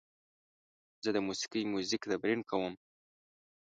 زه 1.03 1.09
د 1.15 1.17
موسیقۍ 1.27 1.61
میوزیک 1.71 2.01
تمرین 2.11 2.39
کوم. 2.49 2.73